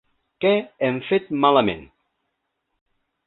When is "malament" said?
1.45-1.85